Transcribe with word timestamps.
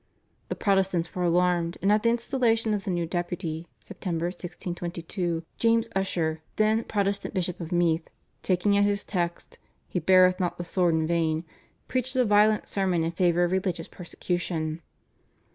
The 0.49 0.55
Protestants 0.55 1.13
were 1.13 1.21
alarmed 1.21 1.77
and 1.79 1.91
at 1.91 2.01
the 2.01 2.09
installation 2.09 2.73
of 2.73 2.85
the 2.85 2.89
new 2.89 3.05
Deputy 3.05 3.67
(Sept. 3.85 4.03
1622) 4.03 5.43
James 5.59 5.89
Ussher, 5.95 6.41
then 6.55 6.85
Protestant 6.85 7.35
Bishop 7.35 7.59
of 7.61 7.71
Meath, 7.71 8.09
taking 8.41 8.75
as 8.79 8.85
his 8.87 9.03
text, 9.03 9.59
"He 9.87 9.99
beareth 9.99 10.39
not 10.39 10.57
the 10.57 10.63
sword 10.63 10.95
in 10.95 11.05
vain," 11.05 11.43
preached 11.87 12.15
a 12.15 12.25
violent 12.25 12.67
sermon 12.67 13.03
in 13.03 13.11
favour 13.11 13.43
of 13.43 13.51
religious 13.51 13.87
persecution. 13.87 14.81